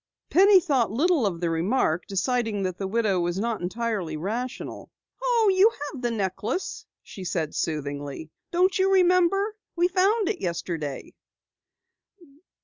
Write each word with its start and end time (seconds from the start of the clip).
Penny 0.31 0.59
thought 0.59 0.89
little 0.89 1.27
of 1.27 1.39
the 1.41 1.51
remark, 1.51 2.07
deciding 2.07 2.63
that 2.63 2.79
the 2.79 2.87
widow 2.87 3.19
was 3.19 3.37
not 3.37 3.61
entirely 3.61 4.17
rational. 4.17 4.89
"Oh, 5.21 5.51
you 5.55 5.69
have 5.93 6.01
the 6.01 6.09
necklace," 6.09 6.87
she 7.03 7.23
said 7.23 7.53
soothingly. 7.53 8.31
"Don't 8.49 8.79
you 8.79 8.91
remember? 8.91 9.55
We 9.75 9.89
found 9.89 10.27
it 10.27 10.41
yesterday." 10.41 11.13